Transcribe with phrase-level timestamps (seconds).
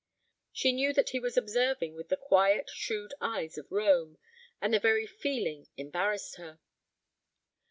[0.51, 4.17] She knew that he was observing with the quiet, shrewd eyes of Rome,
[4.59, 6.59] and the very feeling embarrassed her.